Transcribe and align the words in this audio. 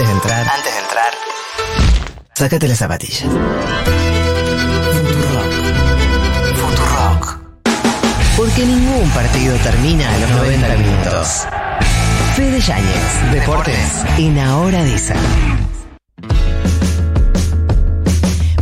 Antes 0.00 0.14
de 0.14 0.14
entrar, 0.14 0.48
antes 0.48 0.72
de 0.72 0.80
entrar, 0.80 1.12
sácate 2.32 2.68
las 2.68 2.78
zapatillas. 2.78 3.28
Futurock. 5.04 5.52
Futurock. 6.56 7.38
Porque 8.34 8.64
ningún 8.64 9.10
partido 9.10 9.56
termina 9.56 10.08
a 10.08 10.18
los 10.20 10.30
90 10.30 10.76
minutos. 10.76 11.46
Fede 12.34 12.60
Yáñez, 12.60 13.30
Deportes, 13.30 14.02
en 14.16 14.38
Ahora 14.38 14.82
dicen. 14.84 15.18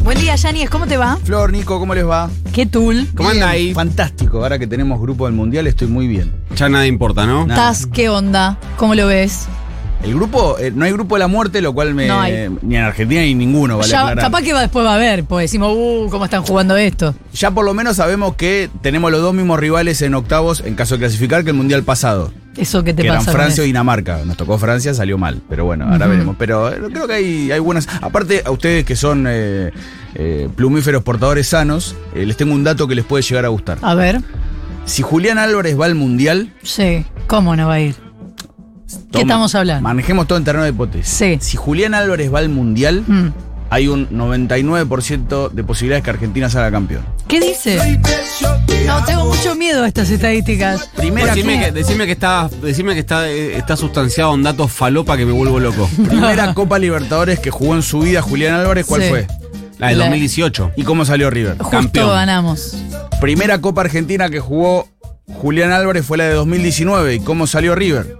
Buen 0.02 0.18
día, 0.18 0.34
Yanis, 0.34 0.68
¿cómo 0.70 0.88
te 0.88 0.96
va? 0.96 1.18
Flor, 1.22 1.52
Nico, 1.52 1.78
¿cómo 1.78 1.94
les 1.94 2.04
va? 2.04 2.28
¿Qué 2.52 2.66
tool? 2.66 3.06
¿Cómo 3.16 3.28
anda 3.28 3.50
ahí? 3.50 3.72
Fantástico, 3.74 4.38
ahora 4.42 4.58
que 4.58 4.66
tenemos 4.66 5.00
grupo 5.00 5.26
del 5.26 5.34
Mundial 5.36 5.68
estoy 5.68 5.86
muy 5.86 6.08
bien. 6.08 6.34
Ya 6.56 6.68
nada 6.68 6.84
importa, 6.88 7.26
¿no? 7.26 7.46
Nada. 7.46 7.70
¿Estás? 7.70 7.86
¿Qué 7.86 8.08
onda? 8.08 8.58
¿Cómo 8.76 8.96
lo 8.96 9.06
ves? 9.06 9.46
El 10.02 10.14
grupo, 10.14 10.56
eh, 10.60 10.70
no 10.72 10.84
hay 10.84 10.92
grupo 10.92 11.16
de 11.16 11.18
la 11.18 11.26
muerte, 11.26 11.60
lo 11.60 11.72
cual 11.72 11.92
me, 11.92 12.06
No 12.06 12.20
hay. 12.20 12.48
ni 12.62 12.76
en 12.76 12.82
Argentina 12.84 13.20
ni 13.20 13.34
ninguno, 13.34 13.78
vale 13.78 13.90
Ya, 13.90 14.02
aclarar. 14.02 14.24
capaz 14.24 14.42
que 14.42 14.52
va- 14.52 14.60
después 14.60 14.86
va 14.86 14.92
a 14.92 14.94
haber, 14.94 15.24
pues 15.24 15.44
decimos, 15.44 15.72
uh, 15.76 16.08
¿cómo 16.08 16.24
están 16.24 16.42
jugando 16.42 16.76
esto? 16.76 17.16
Ya 17.34 17.50
por 17.50 17.64
lo 17.64 17.74
menos 17.74 17.96
sabemos 17.96 18.36
que 18.36 18.70
tenemos 18.80 19.10
los 19.10 19.20
dos 19.20 19.34
mismos 19.34 19.58
rivales 19.58 20.00
en 20.02 20.14
octavos 20.14 20.62
en 20.64 20.76
caso 20.76 20.94
de 20.94 21.00
clasificar 21.00 21.42
que 21.42 21.50
el 21.50 21.56
Mundial 21.56 21.82
pasado, 21.82 22.32
Eso 22.56 22.84
que 22.84 22.94
te 22.94 23.02
que 23.02 23.08
pasa. 23.08 23.22
eran 23.22 23.34
Francia 23.34 23.64
y 23.64 23.66
Dinamarca. 23.66 24.20
Nos 24.24 24.36
tocó 24.36 24.56
Francia, 24.56 24.94
salió 24.94 25.18
mal, 25.18 25.40
pero 25.48 25.64
bueno, 25.64 25.86
ahora 25.90 26.06
veremos. 26.06 26.36
Pero 26.38 26.72
eh, 26.72 26.78
creo 26.92 27.06
que 27.08 27.14
hay, 27.14 27.50
hay 27.50 27.58
buenas... 27.60 27.88
Aparte, 28.00 28.42
a 28.44 28.52
ustedes 28.52 28.84
que 28.84 28.94
son 28.94 29.26
eh, 29.28 29.72
eh, 30.14 30.48
plumíferos 30.54 31.02
portadores 31.02 31.48
sanos, 31.48 31.96
eh, 32.14 32.24
les 32.24 32.36
tengo 32.36 32.54
un 32.54 32.62
dato 32.62 32.86
que 32.86 32.94
les 32.94 33.04
puede 33.04 33.22
llegar 33.24 33.44
a 33.44 33.48
gustar. 33.48 33.78
A 33.82 33.94
ver, 33.96 34.20
Si 34.84 35.02
Julián 35.02 35.38
Álvarez 35.38 35.78
va 35.78 35.86
al 35.86 35.96
Mundial... 35.96 36.52
sí, 36.62 37.04
¿cómo 37.26 37.56
no 37.56 37.66
va 37.66 37.74
a 37.74 37.80
ir? 37.80 37.94
¿Qué 39.12 39.20
estamos 39.20 39.54
hablando? 39.54 39.82
Manejemos 39.82 40.26
todo 40.26 40.38
en 40.38 40.44
terreno 40.44 40.64
de 40.64 40.70
hipótesis. 40.70 41.08
Sí. 41.08 41.38
Si 41.40 41.56
Julián 41.56 41.94
Álvarez 41.94 42.32
va 42.32 42.40
al 42.40 42.48
Mundial, 42.48 43.04
Mm. 43.06 43.28
hay 43.70 43.88
un 43.88 44.08
99% 44.10 45.48
de 45.48 45.64
posibilidades 45.64 46.04
que 46.04 46.10
Argentina 46.10 46.48
salga 46.50 46.70
campeón. 46.70 47.04
¿Qué 47.26 47.40
dice? 47.40 48.00
No, 48.86 49.04
tengo 49.04 49.26
mucho 49.26 49.54
miedo 49.54 49.84
a 49.84 49.88
estas 49.88 50.10
estadísticas. 50.10 50.88
Primera, 50.96 51.34
Decime 51.34 51.60
que, 51.60 51.72
decime 51.72 52.06
que 52.06 52.12
está, 52.12 52.48
decime 52.62 52.94
que 52.94 53.00
está, 53.00 53.28
eh, 53.28 53.56
está 53.56 53.76
sustanciado 53.76 54.34
en 54.34 54.42
datos 54.42 54.72
falopa 54.72 55.16
que 55.16 55.26
me 55.26 55.32
vuelvo 55.32 55.58
loco. 55.60 55.88
primera 56.08 56.54
Copa 56.54 56.78
Libertadores 56.78 57.38
que 57.40 57.50
jugó 57.50 57.74
en 57.74 57.82
su 57.82 58.00
vida 58.00 58.22
Julián 58.22 58.54
Álvarez, 58.54 58.86
¿cuál 58.86 59.02
Sí. 59.02 59.08
fue? 59.10 59.26
La 59.78 59.88
del 59.88 59.98
La- 59.98 60.04
2018. 60.06 60.72
¿Y 60.76 60.82
cómo 60.84 61.04
salió 61.04 61.30
River? 61.30 61.56
Justo 61.58 61.70
Campeón. 61.70 62.08
ganamos. 62.10 62.76
Primera 63.20 63.60
Copa 63.60 63.82
Argentina 63.82 64.28
que 64.30 64.40
jugó 64.40 64.88
Julián 65.40 65.70
Álvarez 65.72 66.04
fue 66.06 66.16
la 66.18 66.24
de 66.24 66.34
2019. 66.34 67.16
¿Y 67.16 67.20
cómo 67.20 67.46
salió 67.46 67.74
River? 67.74 68.16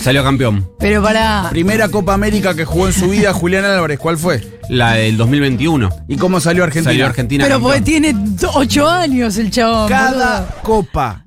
Salió 0.00 0.22
campeón. 0.22 0.68
Pero 0.78 1.02
para. 1.02 1.48
Primera 1.50 1.88
Copa 1.88 2.14
América 2.14 2.54
que 2.54 2.64
jugó 2.64 2.86
en 2.86 2.92
su 2.92 3.08
vida 3.10 3.32
Julián 3.32 3.64
Álvarez, 3.64 3.98
¿cuál 3.98 4.16
fue? 4.16 4.60
La 4.68 4.94
del 4.94 5.16
2021. 5.16 5.88
¿Y 6.08 6.16
cómo 6.16 6.40
salió 6.40 6.64
Argentina? 6.64 6.90
Salió 6.92 7.06
Argentina 7.06 7.44
Pero 7.44 7.56
campeón. 7.56 7.72
porque 7.72 7.90
tiene 7.90 8.14
ocho 8.54 8.88
años 8.88 9.36
el 9.38 9.50
chabón. 9.50 9.88
Cada 9.88 10.40
boludo. 10.40 10.54
copa, 10.62 11.24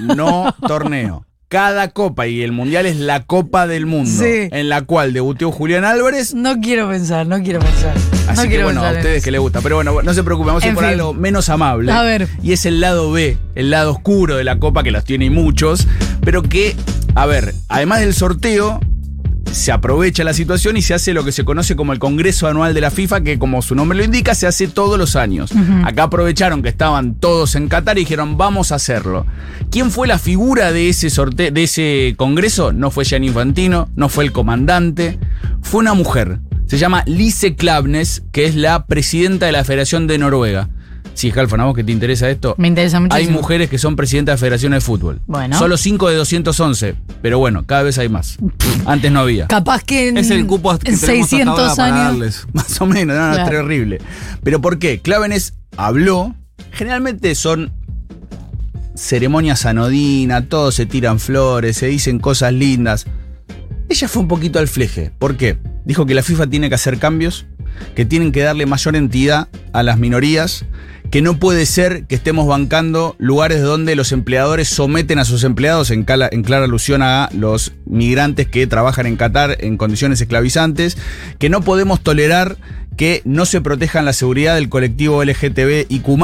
no 0.00 0.54
torneo. 0.66 1.26
Cada 1.48 1.88
copa, 1.88 2.28
y 2.28 2.42
el 2.42 2.52
mundial 2.52 2.86
es 2.86 2.94
la 2.96 3.24
Copa 3.24 3.66
del 3.66 3.84
Mundo, 3.84 4.08
Sí. 4.22 4.48
en 4.52 4.68
la 4.68 4.82
cual 4.82 5.12
debutó 5.12 5.50
Julián 5.50 5.84
Álvarez. 5.84 6.32
No 6.32 6.60
quiero 6.60 6.88
pensar, 6.88 7.26
no 7.26 7.42
quiero 7.42 7.58
pensar. 7.58 7.92
Así 8.28 8.44
no 8.44 8.48
que 8.48 8.62
bueno, 8.62 8.84
a 8.84 8.92
ustedes 8.92 9.24
que 9.24 9.32
les 9.32 9.40
gusta. 9.40 9.60
Pero 9.60 9.74
bueno, 9.74 10.00
no 10.00 10.14
se 10.14 10.22
preocupen, 10.22 10.46
vamos 10.46 10.62
a 10.62 10.68
ir 10.68 10.74
por 10.74 10.84
fin. 10.84 10.92
algo 10.92 11.12
menos 11.12 11.48
amable. 11.48 11.90
A 11.90 12.02
ver. 12.02 12.28
Y 12.40 12.52
es 12.52 12.66
el 12.66 12.80
lado 12.80 13.10
B, 13.10 13.36
el 13.56 13.70
lado 13.70 13.90
oscuro 13.90 14.36
de 14.36 14.44
la 14.44 14.60
copa, 14.60 14.84
que 14.84 14.92
los 14.92 15.02
tiene 15.02 15.28
muchos. 15.28 15.88
Pero 16.20 16.42
que, 16.44 16.76
a 17.14 17.26
ver, 17.26 17.54
además 17.68 18.00
del 18.00 18.14
sorteo, 18.14 18.80
se 19.52 19.72
aprovecha 19.72 20.22
la 20.22 20.32
situación 20.32 20.76
y 20.76 20.82
se 20.82 20.94
hace 20.94 21.12
lo 21.12 21.24
que 21.24 21.32
se 21.32 21.44
conoce 21.44 21.74
como 21.74 21.92
el 21.92 21.98
Congreso 21.98 22.46
Anual 22.46 22.72
de 22.72 22.80
la 22.80 22.90
FIFA, 22.90 23.22
que 23.22 23.38
como 23.38 23.62
su 23.62 23.74
nombre 23.74 23.98
lo 23.98 24.04
indica, 24.04 24.34
se 24.34 24.46
hace 24.46 24.68
todos 24.68 24.98
los 24.98 25.16
años. 25.16 25.50
Acá 25.84 26.04
aprovecharon 26.04 26.62
que 26.62 26.68
estaban 26.68 27.14
todos 27.16 27.56
en 27.56 27.68
Qatar 27.68 27.98
y 27.98 28.02
dijeron, 28.02 28.36
vamos 28.36 28.70
a 28.70 28.76
hacerlo. 28.76 29.26
¿Quién 29.70 29.90
fue 29.90 30.06
la 30.06 30.18
figura 30.18 30.72
de 30.72 30.88
ese 30.88 31.10
sorteo, 31.10 31.50
de 31.50 31.64
ese 31.64 32.14
congreso? 32.16 32.72
No 32.72 32.90
fue 32.90 33.04
Gianni 33.04 33.28
Infantino, 33.28 33.88
no 33.96 34.08
fue 34.08 34.24
el 34.24 34.32
comandante, 34.32 35.18
fue 35.62 35.80
una 35.80 35.94
mujer. 35.94 36.38
Se 36.66 36.78
llama 36.78 37.02
Lise 37.06 37.56
Klavnes, 37.56 38.22
que 38.30 38.44
es 38.44 38.54
la 38.54 38.86
presidenta 38.86 39.46
de 39.46 39.52
la 39.52 39.64
Federación 39.64 40.06
de 40.06 40.18
Noruega. 40.18 40.68
Sí, 41.14 41.30
Halfon, 41.36 41.60
¿a 41.60 41.64
vos 41.64 41.74
que 41.76 41.84
te 41.84 41.92
interesa 41.92 42.30
esto? 42.30 42.54
Me 42.56 42.68
interesa 42.68 42.96
Hay 42.96 43.02
muchísimo. 43.02 43.38
mujeres 43.38 43.68
que 43.68 43.78
son 43.78 43.94
presidentas 43.96 44.36
de 44.36 44.38
federaciones 44.46 44.78
de 44.78 44.80
fútbol. 44.80 45.20
Bueno. 45.26 45.58
Solo 45.58 45.76
5 45.76 46.08
de 46.08 46.16
211. 46.16 46.94
Pero 47.20 47.38
bueno, 47.38 47.66
cada 47.66 47.82
vez 47.82 47.98
hay 47.98 48.08
más. 48.08 48.38
Antes 48.86 49.12
no 49.12 49.20
había. 49.20 49.46
Capaz 49.48 49.82
que 49.82 50.08
en, 50.08 50.16
Es 50.18 50.30
el 50.30 50.46
cupo 50.46 50.70
que 50.78 50.90
en 50.92 50.98
tenemos 51.00 51.24
hasta 51.24 51.36
600 51.36 51.58
ahora 51.58 51.74
para 51.76 51.94
años. 51.94 52.12
darles. 52.12 52.46
Más 52.54 52.80
o 52.80 52.86
menos, 52.86 53.16
no, 53.16 53.28
no, 53.28 53.34
Claro. 53.34 53.44
es 53.44 53.50
terrible. 53.50 53.98
Pero 54.42 54.60
¿por 54.60 54.78
qué? 54.78 55.00
Clávenes 55.00 55.54
habló. 55.76 56.34
Generalmente 56.72 57.34
son 57.34 57.72
ceremonias 58.94 59.66
anodinas, 59.66 60.44
todos 60.48 60.74
se 60.74 60.86
tiran 60.86 61.18
flores, 61.18 61.76
se 61.76 61.86
dicen 61.86 62.18
cosas 62.18 62.52
lindas. 62.52 63.06
Ella 63.88 64.08
fue 64.08 64.22
un 64.22 64.28
poquito 64.28 64.58
al 64.58 64.68
fleje. 64.68 65.10
¿Por 65.18 65.36
qué? 65.36 65.58
Dijo 65.84 66.06
que 66.06 66.14
la 66.14 66.22
FIFA 66.22 66.46
tiene 66.48 66.68
que 66.68 66.74
hacer 66.76 66.98
cambios, 66.98 67.46
que 67.94 68.04
tienen 68.04 68.30
que 68.30 68.40
darle 68.42 68.66
mayor 68.66 68.94
entidad 68.96 69.48
a 69.72 69.82
las 69.82 69.98
minorías, 69.98 70.64
que 71.10 71.22
no 71.22 71.38
puede 71.38 71.66
ser 71.66 72.04
que 72.04 72.14
estemos 72.14 72.46
bancando 72.46 73.16
lugares 73.18 73.62
donde 73.62 73.96
los 73.96 74.12
empleadores 74.12 74.68
someten 74.68 75.18
a 75.18 75.24
sus 75.24 75.42
empleados, 75.44 75.90
en, 75.90 76.04
clara 76.04 76.64
alusión 76.64 77.02
a 77.02 77.28
los 77.32 77.72
migrantes 77.84 78.46
que 78.46 78.66
trabajan 78.66 79.06
en 79.06 79.16
Qatar 79.16 79.56
en 79.60 79.76
condiciones 79.76 80.20
esclavizantes, 80.20 80.96
que 81.38 81.50
no 81.50 81.62
podemos 81.62 82.00
tolerar 82.00 82.56
que 82.96 83.22
no 83.24 83.46
se 83.46 83.60
protejan 83.60 84.04
la 84.04 84.12
seguridad 84.12 84.56
del 84.56 84.68
colectivo 84.68 85.24
LGTB 85.24 85.86
y 85.88 86.00
Q+, 86.00 86.18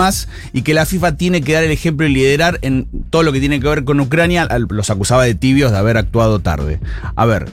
y 0.52 0.62
que 0.62 0.74
la 0.74 0.84
FIFA 0.84 1.16
tiene 1.16 1.40
que 1.40 1.54
dar 1.54 1.64
el 1.64 1.70
ejemplo 1.70 2.06
y 2.06 2.12
liderar 2.12 2.58
en 2.62 2.86
todo 3.10 3.22
lo 3.22 3.32
que 3.32 3.40
tiene 3.40 3.60
que 3.60 3.68
ver 3.68 3.84
con 3.84 3.98
Ucrania. 3.98 4.46
Los 4.68 4.90
acusaba 4.90 5.24
de 5.24 5.34
tibios 5.34 5.72
de 5.72 5.78
haber 5.78 5.96
actuado 5.96 6.40
tarde. 6.40 6.78
A 7.14 7.24
ver, 7.24 7.46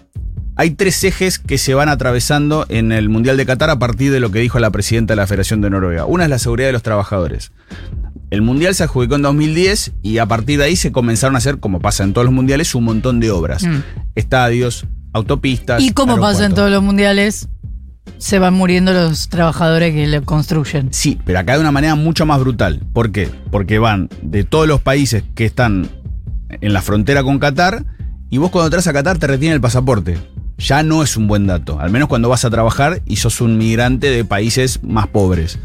hay 0.55 0.71
tres 0.71 1.03
ejes 1.03 1.39
que 1.39 1.57
se 1.57 1.73
van 1.73 1.89
atravesando 1.89 2.65
en 2.69 2.91
el 2.91 3.09
Mundial 3.09 3.37
de 3.37 3.45
Qatar 3.45 3.69
a 3.69 3.79
partir 3.79 4.11
de 4.11 4.19
lo 4.19 4.31
que 4.31 4.39
dijo 4.39 4.59
la 4.59 4.69
presidenta 4.69 5.13
de 5.13 5.15
la 5.17 5.27
Federación 5.27 5.61
de 5.61 5.69
Noruega. 5.69 6.05
Una 6.05 6.25
es 6.25 6.29
la 6.29 6.39
seguridad 6.39 6.67
de 6.67 6.73
los 6.73 6.83
trabajadores. 6.83 7.51
El 8.29 8.41
Mundial 8.41 8.75
se 8.75 8.83
adjudicó 8.83 9.15
en 9.15 9.23
2010 9.23 9.93
y 10.01 10.17
a 10.19 10.25
partir 10.25 10.59
de 10.59 10.65
ahí 10.65 10.75
se 10.75 10.91
comenzaron 10.91 11.35
a 11.35 11.39
hacer, 11.39 11.59
como 11.59 11.79
pasa 11.79 12.03
en 12.03 12.13
todos 12.13 12.25
los 12.25 12.33
mundiales, 12.33 12.73
un 12.75 12.83
montón 12.83 13.19
de 13.19 13.31
obras. 13.31 13.63
Mm. 13.63 13.83
Estadios, 14.15 14.85
autopistas. 15.11 15.81
Y 15.81 15.91
como 15.91 16.19
pasa 16.19 16.45
en 16.45 16.53
todos 16.53 16.71
los 16.71 16.83
mundiales, 16.83 17.49
se 18.17 18.39
van 18.39 18.53
muriendo 18.53 18.93
los 18.93 19.29
trabajadores 19.29 19.93
que 19.93 20.07
lo 20.07 20.23
construyen. 20.23 20.89
Sí, 20.91 21.19
pero 21.25 21.39
acá 21.39 21.53
de 21.53 21.61
una 21.61 21.71
manera 21.71 21.95
mucho 21.95 22.25
más 22.25 22.39
brutal. 22.39 22.81
¿Por 22.93 23.11
qué? 23.11 23.29
Porque 23.51 23.79
van 23.79 24.09
de 24.21 24.43
todos 24.43 24.67
los 24.67 24.81
países 24.81 25.23
que 25.35 25.45
están 25.45 25.89
en 26.49 26.73
la 26.73 26.81
frontera 26.81 27.23
con 27.23 27.39
Qatar 27.39 27.85
y 28.29 28.37
vos 28.37 28.49
cuando 28.49 28.67
entras 28.67 28.87
a 28.87 28.93
Qatar 28.93 29.17
te 29.17 29.27
retienen 29.27 29.55
el 29.55 29.61
pasaporte. 29.61 30.17
Ya 30.57 30.83
no 30.83 31.03
es 31.03 31.17
un 31.17 31.27
buen 31.27 31.47
dato, 31.47 31.79
al 31.79 31.89
menos 31.91 32.07
cuando 32.07 32.29
vas 32.29 32.45
a 32.45 32.49
trabajar 32.49 33.01
y 33.05 33.17
sos 33.17 33.41
un 33.41 33.57
migrante 33.57 34.09
de 34.09 34.23
países 34.23 34.81
más 34.83 35.07
pobres. 35.07 35.59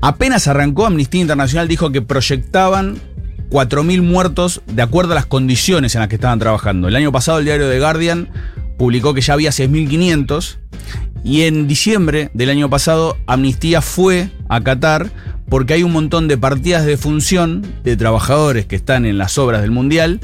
Apenas 0.00 0.48
arrancó, 0.48 0.86
Amnistía 0.86 1.20
Internacional 1.20 1.68
dijo 1.68 1.90
que 1.90 2.02
proyectaban 2.02 2.98
4.000 3.50 4.02
muertos 4.02 4.62
de 4.66 4.82
acuerdo 4.82 5.12
a 5.12 5.14
las 5.14 5.26
condiciones 5.26 5.94
en 5.94 6.00
las 6.00 6.08
que 6.08 6.16
estaban 6.16 6.38
trabajando. 6.38 6.88
El 6.88 6.96
año 6.96 7.12
pasado 7.12 7.38
el 7.38 7.44
diario 7.44 7.68
The 7.68 7.78
Guardian 7.78 8.28
publicó 8.76 9.14
que 9.14 9.20
ya 9.20 9.34
había 9.34 9.50
6.500 9.50 10.58
y 11.22 11.42
en 11.42 11.66
diciembre 11.66 12.30
del 12.34 12.50
año 12.50 12.68
pasado 12.68 13.16
Amnistía 13.26 13.80
fue 13.80 14.28
a 14.48 14.60
Qatar 14.60 15.10
porque 15.48 15.74
hay 15.74 15.82
un 15.82 15.92
montón 15.92 16.28
de 16.28 16.36
partidas 16.36 16.84
de 16.84 16.96
función 16.96 17.62
de 17.82 17.96
trabajadores 17.96 18.66
que 18.66 18.76
están 18.76 19.06
en 19.06 19.18
las 19.18 19.38
obras 19.38 19.62
del 19.62 19.70
Mundial 19.70 20.20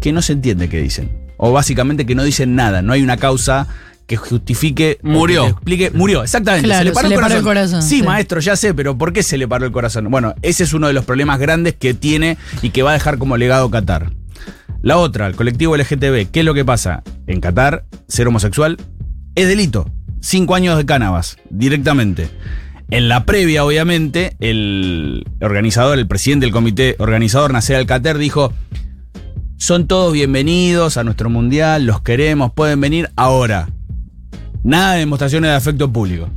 que 0.00 0.12
no 0.12 0.22
se 0.22 0.34
entiende 0.34 0.68
qué 0.68 0.82
dicen. 0.82 1.17
O 1.38 1.52
básicamente 1.52 2.04
que 2.04 2.14
no 2.14 2.22
dicen 2.24 2.54
nada, 2.54 2.82
no 2.82 2.92
hay 2.92 3.02
una 3.02 3.16
causa 3.16 3.66
que 4.06 4.16
justifique... 4.16 4.98
Murió. 5.02 5.44
que 5.44 5.50
explique, 5.50 5.90
murió, 5.92 6.22
exactamente. 6.22 6.66
Claro, 6.66 6.78
se 6.80 6.84
le 6.86 6.92
paró, 6.92 7.08
se 7.08 7.14
el, 7.14 7.20
le 7.20 7.22
paró 7.22 7.26
corazón. 7.28 7.38
el 7.38 7.44
corazón, 7.44 7.82
Sí, 7.82 7.98
sí. 7.98 8.02
maestro, 8.02 8.40
ya 8.40 8.56
sé, 8.56 8.74
pero 8.74 8.96
¿por 8.98 9.12
qué 9.12 9.22
se 9.22 9.36
le 9.38 9.46
paró 9.48 9.66
el 9.66 9.72
corazón? 9.72 10.10
Bueno, 10.10 10.34
ese 10.42 10.64
es 10.64 10.72
uno 10.72 10.86
de 10.86 10.92
los 10.92 11.04
problemas 11.04 11.38
grandes 11.38 11.74
que 11.74 11.94
tiene 11.94 12.36
y 12.62 12.70
que 12.70 12.82
va 12.82 12.90
a 12.90 12.94
dejar 12.94 13.18
como 13.18 13.36
legado 13.36 13.70
Qatar. 13.70 14.12
La 14.82 14.96
otra, 14.96 15.26
el 15.26 15.34
colectivo 15.36 15.76
LGTB, 15.76 16.30
¿qué 16.30 16.40
es 16.40 16.44
lo 16.44 16.54
que 16.54 16.64
pasa? 16.64 17.02
En 17.26 17.40
Qatar, 17.40 17.84
ser 18.06 18.28
homosexual 18.28 18.76
es 19.34 19.46
delito. 19.48 19.90
Cinco 20.20 20.54
años 20.54 20.76
de 20.78 20.86
cánovas, 20.86 21.36
directamente. 21.50 22.30
En 22.90 23.08
la 23.08 23.26
previa, 23.26 23.64
obviamente, 23.64 24.34
el 24.40 25.26
organizador, 25.42 25.98
el 25.98 26.06
presidente 26.08 26.46
del 26.46 26.52
comité 26.52 26.96
organizador, 26.98 27.52
Nasser 27.52 27.76
Al-Qatar, 27.76 28.16
dijo: 28.16 28.52
Son 29.60 29.88
todos 29.88 30.12
bienvenidos 30.12 30.98
a 30.98 31.04
nuestro 31.04 31.30
mundial, 31.30 31.84
los 31.84 32.00
queremos, 32.00 32.52
pueden 32.52 32.80
venir 32.80 33.10
ahora. 33.16 33.68
Nada 34.62 34.92
de 34.92 35.00
demostraciones 35.00 35.50
de 35.50 35.56
afecto 35.56 35.92
público. 35.92 36.30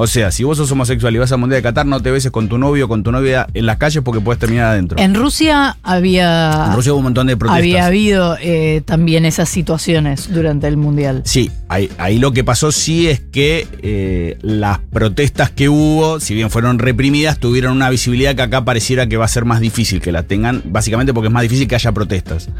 O 0.00 0.06
sea, 0.06 0.30
si 0.30 0.44
vos 0.44 0.56
sos 0.56 0.70
homosexual 0.70 1.12
y 1.12 1.18
vas 1.18 1.32
al 1.32 1.38
Mundial 1.38 1.58
de 1.58 1.62
Qatar, 1.64 1.84
no 1.84 2.00
te 2.00 2.12
beses 2.12 2.30
con 2.30 2.48
tu 2.48 2.56
novio 2.56 2.84
o 2.84 2.88
con 2.88 3.02
tu 3.02 3.10
novia 3.10 3.48
en 3.52 3.66
las 3.66 3.78
calles 3.78 4.00
porque 4.04 4.20
puedes 4.20 4.38
terminar 4.38 4.66
adentro. 4.66 4.96
En 4.96 5.12
Rusia 5.12 5.76
había. 5.82 6.66
En 6.68 6.76
Rusia 6.76 6.92
hubo 6.92 6.98
un 6.98 7.04
montón 7.04 7.26
de 7.26 7.36
protestas. 7.36 7.58
Había 7.58 7.86
habido 7.86 8.36
eh, 8.40 8.82
también 8.84 9.24
esas 9.24 9.48
situaciones 9.48 10.32
durante 10.32 10.68
el 10.68 10.76
mundial. 10.76 11.22
Sí, 11.24 11.50
ahí, 11.68 11.90
ahí 11.98 12.20
lo 12.20 12.32
que 12.32 12.44
pasó 12.44 12.70
sí 12.70 13.08
es 13.08 13.18
que 13.18 13.66
eh, 13.82 14.38
las 14.40 14.78
protestas 14.78 15.50
que 15.50 15.68
hubo, 15.68 16.20
si 16.20 16.32
bien 16.32 16.48
fueron 16.50 16.78
reprimidas, 16.78 17.40
tuvieron 17.40 17.72
una 17.72 17.90
visibilidad 17.90 18.36
que 18.36 18.42
acá 18.42 18.64
pareciera 18.64 19.08
que 19.08 19.16
va 19.16 19.24
a 19.24 19.28
ser 19.28 19.46
más 19.46 19.58
difícil 19.58 20.00
que 20.00 20.12
la 20.12 20.22
tengan, 20.22 20.62
básicamente 20.66 21.12
porque 21.12 21.26
es 21.26 21.34
más 21.34 21.42
difícil 21.42 21.66
que 21.66 21.74
haya 21.74 21.90
protestas. 21.90 22.50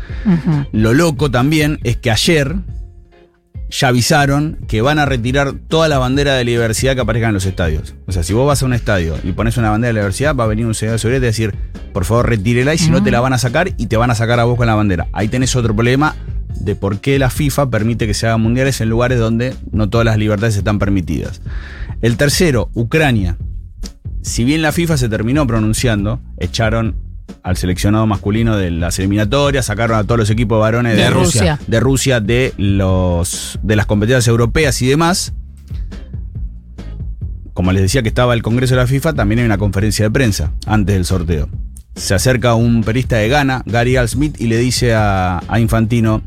Lo 0.73 0.93
loco 0.93 1.31
también 1.31 1.79
es 1.85 1.96
que 1.96 2.11
ayer 2.11 2.56
ya 3.70 3.88
avisaron 3.88 4.59
que 4.67 4.81
van 4.81 4.99
a 4.99 5.06
retirar 5.06 5.53
toda 5.53 5.88
la 5.88 5.99
bandera 5.99 6.35
de 6.35 6.44
la 6.44 6.50
diversidad 6.50 6.94
que 6.94 7.03
aparezca 7.03 7.29
en 7.29 7.35
los 7.35 7.47
estadios. 7.47 7.94
O 8.06 8.12
sea, 8.12 8.23
si 8.23 8.32
vos 8.32 8.47
vas 8.47 8.62
a 8.62 8.67
un 8.67 8.73
estadio 8.73 9.17
y 9.23 9.32
pones 9.32 9.56
una 9.56 9.70
bandera 9.70 9.88
de 9.88 9.94
la 9.94 10.00
diversidad, 10.00 10.35
va 10.35 10.44
a 10.44 10.49
venir 10.49 10.67
un 10.67 10.75
señor 10.75 10.93
de 10.93 10.99
seguridad 10.99 11.19
y 11.19 11.20
te 11.20 11.26
va 11.26 11.29
a 11.29 11.32
decir, 11.32 11.55
por 11.93 12.05
favor, 12.05 12.29
retírela 12.29 12.75
y 12.75 12.79
si 12.79 12.91
no 12.91 13.03
te 13.03 13.11
la 13.11 13.20
van 13.20 13.32
a 13.32 13.38
sacar 13.38 13.73
y 13.76 13.87
te 13.87 13.97
van 13.97 14.11
a 14.11 14.15
sacar 14.15 14.41
a 14.41 14.44
vos 14.44 14.56
con 14.56 14.67
la 14.67 14.75
bandera. 14.75 15.09
Ahí 15.12 15.29
tenés 15.29 15.55
otro 15.56 15.75
problema 15.75 16.17
de 16.61 16.75
por 16.75 17.00
qué 17.00 17.19
la 17.19 17.31
FIFA 17.31 17.70
permite 17.70 18.06
que 18.06 18.15
se 18.15 18.26
hagan 18.26 18.41
mundiales 18.41 18.81
en 18.81 18.88
lugares 18.88 19.19
donde 19.19 19.55
no 19.71 19.88
todas 19.88 20.05
las 20.05 20.19
libertades 20.19 20.56
están 20.56 20.79
permitidas. 20.79 21.41
El 22.00 22.17
tercero, 22.17 22.71
Ucrania. 22.75 23.37
Si 24.23 24.44
bien 24.44 24.62
la 24.62 24.73
FIFA 24.73 24.97
se 24.97 25.09
terminó 25.09 25.47
pronunciando, 25.47 26.21
echaron 26.38 27.07
al 27.43 27.56
seleccionado 27.56 28.06
masculino 28.06 28.56
de 28.56 28.70
las 28.70 28.99
eliminatorias, 28.99 29.67
sacaron 29.67 29.96
a 29.99 30.05
todos 30.05 30.19
los 30.19 30.31
equipos 30.31 30.61
varones 30.61 30.96
de, 30.96 31.05
De 31.05 31.11
Rusia. 31.11 31.58
de 31.67 31.81
Rusia 31.81 32.20
de 32.20 32.52
los 32.56 33.58
de 33.62 33.76
las 33.76 33.87
competencias 33.87 34.26
europeas 34.29 34.81
y 34.82 34.87
demás. 34.88 35.32
Como 37.55 37.73
les 37.73 37.82
decía 37.82 38.02
que 38.02 38.08
estaba 38.08 38.35
el 38.35 38.43
Congreso 38.43 38.75
de 38.75 38.81
la 38.82 38.87
FIFA, 38.87 39.14
también 39.14 39.40
hay 39.40 39.44
una 39.46 39.58
conferencia 39.58 40.05
de 40.05 40.11
prensa 40.11 40.52
antes 40.67 40.94
del 40.94 41.05
sorteo. 41.05 41.49
Se 41.96 42.14
acerca 42.14 42.55
un 42.55 42.85
perista 42.85 43.17
de 43.17 43.29
Ghana, 43.29 43.62
Gary 43.67 43.96
Al 43.96 44.08
Smith, 44.08 44.37
y 44.40 44.46
le 44.46 44.56
dice 44.58 44.94
a, 44.94 45.40
a 45.49 45.58
Infantino: 45.58 46.23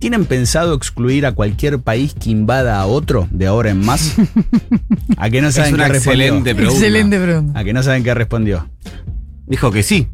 ¿Tienen 0.00 0.24
pensado 0.24 0.74
excluir 0.74 1.24
a 1.24 1.32
cualquier 1.32 1.78
país 1.78 2.14
que 2.14 2.30
invada 2.30 2.80
a 2.80 2.86
otro 2.86 3.28
de 3.30 3.46
ahora 3.46 3.70
en 3.70 3.84
más? 3.84 4.16
¿A 5.16 5.30
que 5.30 5.40
no 5.40 5.52
saben 5.52 5.74
una 5.74 5.86
qué 5.86 5.92
respondió? 5.92 6.24
excelente 6.24 6.54
pregunta. 6.56 6.76
Excelente 6.76 7.20
pregunta. 7.20 7.60
¿A 7.60 7.64
que 7.64 7.72
no 7.72 7.82
saben 7.84 8.02
qué 8.02 8.14
respondió? 8.14 8.68
Dijo 9.46 9.70
que 9.70 9.84
sí. 9.84 10.08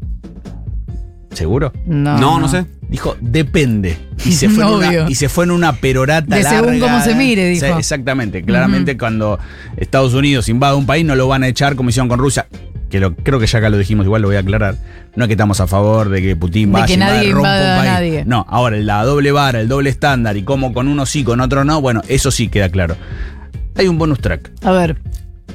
¿Seguro? 1.33 1.71
No, 1.85 2.17
No, 2.17 2.39
no, 2.39 2.47
sé. 2.47 2.65
Dijo, 2.89 3.17
depende. 3.21 3.97
Y 4.23 4.33
se 4.33 4.49
fue, 4.49 4.63
en 4.63 4.69
una, 4.69 5.09
y 5.09 5.15
se 5.15 5.29
fue 5.29 5.45
en 5.45 5.51
una 5.51 5.73
perorata 5.73 6.35
De 6.35 6.43
según 6.43 6.79
cómo 6.79 7.01
se 7.01 7.15
mire, 7.15 7.47
dijo. 7.49 7.65
Sí, 7.65 7.71
exactamente. 7.77 8.43
Claramente 8.43 8.97
cuando 8.97 9.39
Estados 9.77 10.13
Unidos 10.13 10.47
invade 10.49 10.75
un 10.75 10.85
país 10.85 11.03
no 11.05 11.15
lo 11.15 11.27
van 11.27 11.43
a 11.43 11.47
echar 11.47 11.75
como 11.75 11.89
hicieron 11.89 12.07
con 12.07 12.19
Rusia. 12.19 12.47
Que 12.89 12.99
lo, 12.99 13.15
creo 13.15 13.39
que 13.39 13.47
ya 13.47 13.57
acá 13.57 13.69
lo 13.71 13.77
dijimos, 13.79 14.05
igual 14.05 14.21
lo 14.21 14.27
voy 14.27 14.37
a 14.37 14.41
aclarar. 14.41 14.75
No 15.15 15.23
es 15.23 15.27
que 15.27 15.33
estamos 15.33 15.59
a 15.59 15.65
favor 15.65 16.09
de 16.09 16.21
que 16.21 16.35
Putin 16.35 16.71
vaya 16.71 16.85
que 16.85 16.93
y 16.93 16.97
nadie 16.97 17.31
rompa 17.31 17.49
un 17.49 17.55
invada 17.55 17.73
a 17.73 17.77
país. 17.79 17.91
nadie. 17.91 18.23
No, 18.25 18.45
ahora 18.47 18.77
la 18.77 19.03
doble 19.03 19.31
vara, 19.31 19.59
el 19.61 19.67
doble 19.67 19.89
estándar 19.89 20.37
y 20.37 20.43
cómo 20.43 20.73
con 20.73 20.87
uno 20.87 21.07
sí, 21.07 21.23
con 21.23 21.41
otro 21.41 21.63
no, 21.65 21.81
bueno, 21.81 22.01
eso 22.07 22.29
sí 22.29 22.49
queda 22.49 22.69
claro. 22.69 22.95
Hay 23.75 23.87
un 23.87 23.97
bonus 23.97 24.19
track. 24.19 24.51
A 24.61 24.71
ver. 24.71 24.97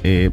Eh, 0.03 0.31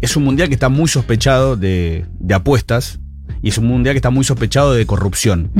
es 0.00 0.16
un 0.16 0.22
mundial 0.24 0.46
que 0.48 0.54
está 0.54 0.68
muy 0.68 0.86
sospechado 0.88 1.56
de, 1.56 2.06
de 2.20 2.34
apuestas 2.34 3.00
y 3.42 3.48
es 3.48 3.58
un 3.58 3.66
mundial 3.66 3.94
que 3.94 3.98
está 3.98 4.10
muy 4.10 4.24
sospechado 4.24 4.72
de 4.74 4.86
corrupción. 4.86 5.50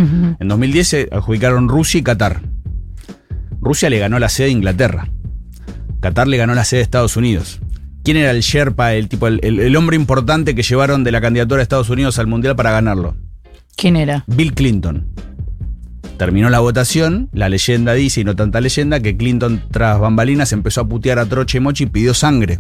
En 0.41 0.49
2010 0.49 0.89
se 0.89 1.09
adjudicaron 1.13 1.69
Rusia 1.69 1.99
y 1.99 2.03
Qatar. 2.03 2.43
Rusia 3.61 3.91
le 3.91 3.99
ganó 3.99 4.19
la 4.19 4.29
sede 4.29 4.49
a 4.49 4.51
Inglaterra. 4.51 5.09
Qatar 6.01 6.27
le 6.29 6.37
ganó 6.37 6.55
la 6.55 6.65
sede 6.65 6.81
a 6.81 6.83
Estados 6.85 7.17
Unidos. 7.17 7.61
¿Quién 8.05 8.17
era 8.17 8.33
el 8.33 8.41
Sherpa, 8.41 8.95
el 8.95 9.09
tipo, 9.09 9.29
el, 9.29 9.39
el- 9.45 9.61
el 9.61 9.77
hombre 9.77 9.95
importante 9.97 10.55
que 10.57 10.63
llevaron 10.63 11.05
de 11.05 11.13
la 11.13 11.21
candidatura 11.21 11.59
de 11.59 11.63
Estados 11.63 11.89
Unidos 11.91 12.19
al 12.19 12.27
mundial 12.27 12.57
para 12.57 12.73
ganarlo? 12.73 13.15
¿Quién 13.77 13.95
era? 13.97 14.25
Bill 14.27 14.53
Clinton. 14.55 15.07
Terminó 16.19 16.51
la 16.51 16.59
votación, 16.61 17.29
la 17.33 17.49
leyenda 17.49 17.95
dice, 17.95 18.21
y 18.21 18.25
no 18.25 18.37
tanta 18.37 18.61
leyenda, 18.61 19.01
que 19.01 19.17
Clinton 19.17 19.63
tras 19.71 19.99
bambalinas 19.99 20.53
empezó 20.53 20.81
a 20.83 20.89
putear 20.89 21.19
a 21.19 21.27
Troche 21.27 21.59
y 21.59 21.61
Mochi 21.61 21.85
y 21.85 21.87
pidió 21.87 22.15
sangre. 22.15 22.59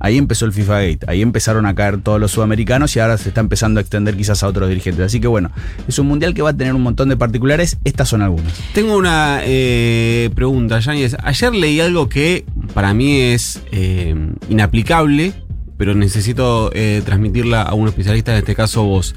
Ahí 0.00 0.18
empezó 0.18 0.46
el 0.46 0.52
FIFA 0.52 0.82
Gate, 0.82 0.98
ahí 1.06 1.22
empezaron 1.22 1.66
a 1.66 1.74
caer 1.74 2.00
todos 2.00 2.20
los 2.20 2.32
sudamericanos 2.32 2.96
y 2.96 3.00
ahora 3.00 3.18
se 3.18 3.28
está 3.28 3.40
empezando 3.40 3.78
a 3.78 3.82
extender 3.82 4.16
quizás 4.16 4.42
a 4.42 4.48
otros 4.48 4.68
dirigentes. 4.68 5.04
Así 5.04 5.20
que 5.20 5.28
bueno, 5.28 5.50
es 5.86 5.98
un 5.98 6.08
mundial 6.08 6.34
que 6.34 6.42
va 6.42 6.50
a 6.50 6.56
tener 6.56 6.74
un 6.74 6.82
montón 6.82 7.08
de 7.08 7.16
particulares, 7.16 7.78
estas 7.84 8.08
son 8.08 8.22
algunas. 8.22 8.52
Tengo 8.74 8.96
una 8.96 9.40
eh, 9.44 10.30
pregunta, 10.34 10.80
Yáñez. 10.80 11.16
Ayer 11.22 11.54
leí 11.54 11.80
algo 11.80 12.08
que 12.08 12.44
para 12.74 12.94
mí 12.94 13.20
es 13.20 13.62
eh, 13.70 14.14
inaplicable, 14.48 15.34
pero 15.76 15.94
necesito 15.94 16.70
eh, 16.74 17.02
transmitirla 17.04 17.62
a 17.62 17.74
un 17.74 17.88
especialista, 17.88 18.32
en 18.32 18.38
este 18.38 18.54
caso 18.54 18.84
vos. 18.84 19.14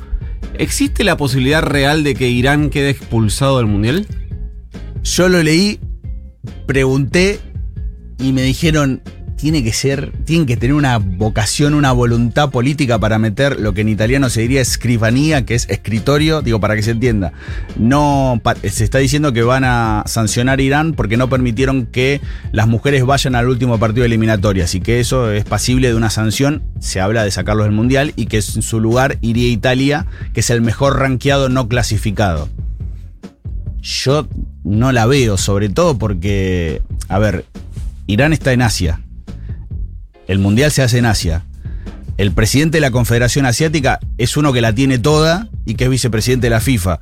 ¿Existe 0.57 1.04
la 1.04 1.18
posibilidad 1.18 1.62
real 1.62 2.04
de 2.04 2.16
que 2.16 2.30
Irán 2.30 2.69
quede 2.69 2.92
expulsado 2.92 3.57
del 3.57 3.66
Mundial? 3.66 4.07
Yo 5.04 5.30
lo 5.30 5.42
leí, 5.44 5.80
pregunté 6.66 7.39
y 8.19 8.31
me 8.31 8.44
dijeron, 8.44 9.01
tiene 9.36 9.64
que 9.64 9.74
ser, 9.74 10.12
tienen 10.26 10.46
que 10.46 10.58
tener 10.58 10.74
una 10.74 10.98
vocación, 10.98 11.74
una 11.74 11.92
voluntad 11.92 12.50
política 12.50 13.00
para 13.00 13.20
meter 13.20 13.60
lo 13.60 13.74
que 13.74 13.82
en 13.82 13.90
italiano 13.90 14.30
se 14.30 14.42
diría 14.42 14.62
escribanía, 14.62 15.46
que 15.46 15.56
es 15.56 15.68
escritorio, 15.70 16.42
digo, 16.42 16.60
para 16.60 16.76
que 16.76 16.84
se 16.84 16.92
entienda. 16.92 17.34
No, 17.78 18.42
se 18.64 18.84
está 18.84 19.00
diciendo 19.00 19.34
que 19.34 19.44
van 19.44 19.64
a 19.64 20.04
sancionar 20.06 20.62
Irán 20.62 20.94
porque 20.94 21.18
no 21.18 21.30
permitieron 21.30 21.86
que 21.86 22.22
las 22.52 22.68
mujeres 22.68 23.06
vayan 23.06 23.36
al 23.36 23.50
último 23.50 23.78
partido 23.78 24.02
de 24.02 24.08
eliminatoria, 24.08 24.64
así 24.64 24.80
que 24.80 25.00
eso 25.00 25.32
es 25.32 25.44
pasible 25.44 25.90
de 25.90 25.96
una 25.96 26.10
sanción. 26.10 26.64
Se 26.80 27.02
habla 27.02 27.24
de 27.24 27.32
sacarlos 27.32 27.66
del 27.66 27.76
mundial 27.76 28.14
y 28.16 28.28
que 28.28 28.38
en 28.38 28.62
su 28.62 28.80
lugar 28.80 29.18
iría 29.22 29.50
Italia, 29.50 30.06
que 30.34 30.40
es 30.40 30.50
el 30.50 30.62
mejor 30.62 31.00
rankeado 31.00 31.50
no 31.50 31.68
clasificado. 31.68 32.50
Yo 33.82 34.28
no 34.64 34.92
la 34.92 35.06
veo, 35.06 35.38
sobre 35.38 35.70
todo 35.70 35.98
porque, 35.98 36.82
a 37.08 37.20
ver, 37.20 37.46
Irán 38.08 38.34
está 38.34 38.52
en 38.52 38.64
Asia. 38.64 39.02
El 40.27 40.39
mundial 40.39 40.72
se 40.72 40.81
hace 40.81 40.98
en 40.98 41.06
Asia. 41.06 41.44
El 42.18 42.31
presidente 42.31 42.77
de 42.77 42.81
la 42.81 42.92
Confederación 42.92 43.45
Asiática 43.45 44.00
es 44.18 44.38
uno 44.38 44.54
que 44.54 44.62
la 44.62 44.74
tiene 44.74 44.98
toda 45.00 45.50
y 45.66 45.75
que 45.75 45.83
es 45.86 45.89
vicepresidente 45.89 46.48
de 46.48 46.51
la 46.51 46.62
FIFA. 46.62 47.00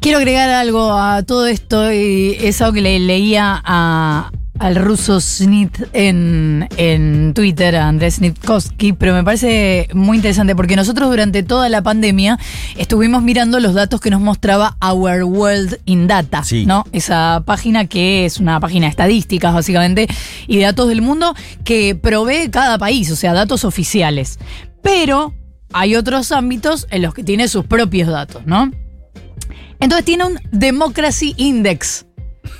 Quiero 0.00 0.18
agregar 0.18 0.48
algo 0.50 0.92
a 0.98 1.22
todo 1.22 1.46
esto 1.46 1.92
y 1.92 2.36
es 2.40 2.60
algo 2.60 2.72
que 2.74 2.80
le 2.80 2.98
leía 2.98 3.60
a- 3.64 4.30
al 4.62 4.76
ruso 4.76 5.20
Snit 5.20 5.76
en, 5.92 6.68
en 6.76 7.34
Twitter, 7.34 7.74
a 7.74 7.88
Andrés 7.88 8.14
Snitkovsky, 8.14 8.92
pero 8.92 9.12
me 9.12 9.24
parece 9.24 9.88
muy 9.92 10.18
interesante 10.18 10.54
porque 10.54 10.76
nosotros 10.76 11.10
durante 11.10 11.42
toda 11.42 11.68
la 11.68 11.82
pandemia 11.82 12.38
estuvimos 12.76 13.24
mirando 13.24 13.58
los 13.58 13.74
datos 13.74 14.00
que 14.00 14.08
nos 14.08 14.20
mostraba 14.20 14.76
Our 14.80 15.24
World 15.24 15.80
in 15.84 16.06
Data, 16.06 16.44
Sí. 16.44 16.64
¿no? 16.64 16.84
Esa 16.92 17.42
página 17.44 17.86
que 17.86 18.24
es 18.24 18.38
una 18.38 18.60
página 18.60 18.86
de 18.86 18.90
estadísticas 18.90 19.52
básicamente 19.52 20.06
y 20.46 20.58
de 20.58 20.62
datos 20.62 20.88
del 20.88 21.02
mundo 21.02 21.34
que 21.64 21.96
provee 21.96 22.48
cada 22.48 22.78
país, 22.78 23.10
o 23.10 23.16
sea, 23.16 23.32
datos 23.32 23.64
oficiales. 23.64 24.38
Pero 24.80 25.34
hay 25.72 25.96
otros 25.96 26.30
ámbitos 26.30 26.86
en 26.90 27.02
los 27.02 27.14
que 27.14 27.24
tiene 27.24 27.48
sus 27.48 27.64
propios 27.64 28.08
datos, 28.08 28.42
¿no? 28.46 28.70
Entonces 29.80 30.04
tiene 30.04 30.24
un 30.24 30.38
Democracy 30.52 31.34
Index, 31.36 32.06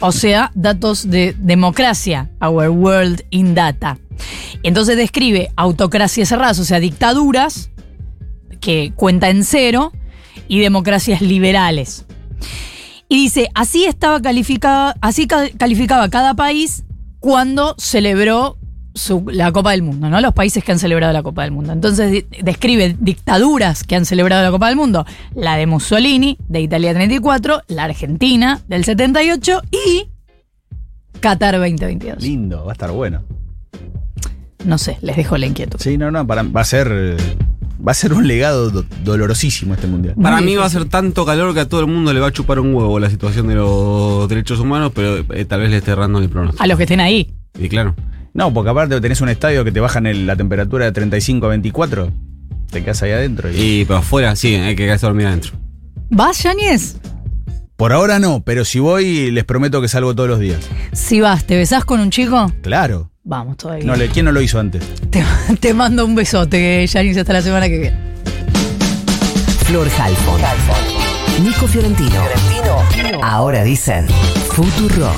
o 0.01 0.13
sea, 0.13 0.51
datos 0.55 1.11
de 1.11 1.35
democracia, 1.39 2.31
Our 2.41 2.69
World 2.71 3.23
in 3.31 3.55
Data. 3.55 3.99
Entonces 4.63 4.97
describe 4.97 5.51
autocracias 5.57 6.29
cerradas, 6.29 6.59
o 6.59 6.65
sea, 6.65 6.81
dictaduras, 6.81 7.71
que 8.61 8.93
cuenta 8.95 9.29
en 9.29 9.45
cero, 9.45 9.93
y 10.49 10.61
democracias 10.61 11.21
liberales. 11.23 12.05
Y 13.09 13.17
dice, 13.17 13.49
así 13.55 13.85
estaba 13.85 14.21
calificada, 14.21 14.97
así 15.01 15.27
ca- 15.27 15.51
calificaba 15.57 16.09
cada 16.09 16.35
país 16.35 16.85
cuando 17.21 17.75
celebró 17.79 18.59
su- 18.95 19.25
la 19.31 19.51
Copa 19.53 19.71
del 19.73 19.83
Mundo, 19.83 20.09
¿no? 20.11 20.21
Los 20.21 20.33
países 20.35 20.63
que 20.65 20.73
han 20.73 20.79
celebrado 20.79 21.13
la 21.13 21.23
Copa 21.23 21.43
del 21.43 21.51
Mundo. 21.53 21.73
Entonces 21.73 22.11
di- 22.13 22.25
describe 22.43 22.97
dictaduras 23.01 23.85
que 23.85 23.97
han 23.97 24.05
celebrado 24.05 24.43
la 24.43 24.51
Copa 24.51 24.69
del 24.69 24.77
Mundo. 24.77 25.05
La 25.35 25.57
de 25.57 25.67
Mussolini, 25.67 26.37
de 26.49 26.61
Italia 26.61 26.93
34, 26.95 27.63
la 27.69 27.85
Argentina, 27.85 28.61
del 28.69 28.85
78 28.85 29.61
y 29.73 30.09
Qatar 31.21 31.55
2022. 31.59 32.23
Lindo, 32.23 32.65
va 32.65 32.73
a 32.73 32.75
estar 32.75 32.91
bueno. 32.91 33.23
No 34.65 34.79
sé, 34.79 34.99
les 35.03 35.17
dejo 35.17 35.37
la 35.39 35.47
inquietud. 35.47 35.79
Sí, 35.81 35.99
no, 35.99 36.11
no, 36.11 36.27
para- 36.27 36.43
va 36.43 36.61
a 36.61 36.65
ser. 36.65 36.89
eh, 36.93 37.17
Va 37.85 37.91
a 37.91 37.95
ser 37.97 38.13
un 38.13 38.29
legado 38.29 38.71
do- 38.71 38.85
dolorosísimo 39.03 39.75
este 39.75 39.89
mundial. 39.89 40.15
Para 40.23 40.41
mí 40.41 40.55
va 40.55 40.65
a 40.67 40.71
ser 40.71 40.85
tanto 40.85 41.27
calor 41.27 41.53
que 41.53 41.59
a 41.59 41.69
todo 41.69 41.81
el 41.81 41.89
mundo 41.89 42.13
le 42.13 42.21
va 42.21 42.29
a 42.29 42.31
chupar 42.33 42.61
un 42.61 42.73
huevo 42.73 43.01
la 43.01 43.11
situación 43.11 43.49
de 43.49 43.57
los 43.57 44.29
derechos 44.29 44.61
humanos, 44.61 44.93
pero 44.95 45.17
eh, 45.35 45.45
tal 45.47 45.63
vez 45.63 45.71
le 45.71 45.79
esté 45.79 45.91
errando 45.91 46.21
mi 46.21 46.29
pronóstico. 46.29 46.63
A 46.63 46.69
los 46.69 46.77
que 46.77 46.85
estén 46.85 47.01
ahí. 47.01 47.35
Y 47.59 47.69
claro. 47.69 47.97
No, 48.35 48.53
porque 48.53 48.71
aparte 48.71 49.01
tenés 49.01 49.21
un 49.21 49.29
estadio 49.29 49.65
que 49.65 49.73
te 49.73 49.81
bajan 49.81 50.07
el- 50.07 50.27
la 50.27 50.37
temperatura 50.37 50.87
de 50.87 50.93
35 50.93 51.47
a 51.47 51.49
24. 51.51 52.11
Te 52.71 52.83
quedas 52.83 53.03
ahí 53.03 53.11
adentro. 53.13 53.51
Y 53.53 53.81
Y 53.81 53.85
pero 53.85 53.99
afuera, 53.99 54.35
sí, 54.37 54.55
hay 54.55 54.75
que 54.75 54.85
quedarse 54.85 55.07
dormir 55.07 55.27
adentro. 55.27 55.53
¿Vas, 56.11 56.43
Yáñez? 56.43 56.97
Por 57.77 57.93
ahora 57.93 58.19
no, 58.19 58.43
pero 58.45 58.65
si 58.65 58.79
voy, 58.79 59.31
les 59.31 59.45
prometo 59.45 59.81
que 59.83 59.89
salgo 59.89 60.15
todos 60.15 60.29
los 60.29 60.39
días. 60.39 60.61
Si 60.93 61.21
vas, 61.21 61.45
¿te 61.45 61.57
besás 61.57 61.85
con 61.85 62.01
un 62.01 62.11
chico? 62.11 62.51
Claro. 62.63 63.11
Vamos 63.25 63.57
todavía. 63.57 63.85
No 63.85 63.95
le- 63.97 64.09
¿Quién 64.09 64.25
no 64.25 64.33
lo 64.33 64.41
hizo 64.41 64.59
antes? 64.59 64.83
Te, 65.11 65.23
te 65.61 65.75
mando 65.75 66.05
un 66.05 66.15
besote, 66.15 66.87
Yanis, 66.87 67.17
hasta 67.19 67.33
la 67.35 67.43
semana 67.43 67.69
que 67.69 67.79
viene. 67.79 67.97
Flor 69.67 69.89
Halfon. 69.99 70.41
Nico 71.45 71.67
Fiorentino. 71.67 72.23
Ahora 73.23 73.63
dicen 73.65 74.07
Futuro. 74.51 75.13